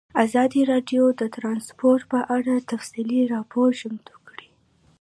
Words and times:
ازادي 0.25 0.61
راډیو 0.71 1.03
د 1.19 1.21
ترانسپورټ 1.35 2.01
په 2.11 2.19
اړه 2.35 2.53
تفصیلي 2.71 3.21
راپور 3.33 3.69
چمتو 3.81 4.15
کړی. 4.27 4.47